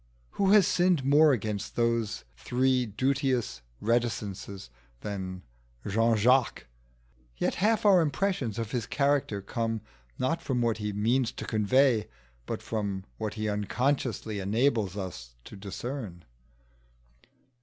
Who 0.31 0.49
has 0.53 0.65
sinned 0.65 1.05
more 1.05 1.31
against 1.31 1.75
those 1.75 2.23
three 2.35 2.87
duteous 2.87 3.61
reticences 3.79 4.71
than 5.01 5.43
Jean 5.87 6.17
Jacques? 6.17 6.65
Yet 7.37 7.53
half 7.61 7.85
our 7.85 8.01
impressions 8.01 8.57
of 8.57 8.71
his 8.71 8.87
character 8.87 9.43
come 9.43 9.81
not 10.17 10.41
from 10.41 10.59
what 10.59 10.77
he 10.79 10.91
means 10.91 11.31
to 11.33 11.45
convey, 11.45 12.07
but 12.47 12.63
from 12.63 13.03
what 13.19 13.35
he 13.35 13.47
unconsciously 13.47 14.39
enables 14.39 14.97
us 14.97 15.35
to 15.43 15.55
discern. 15.55 16.25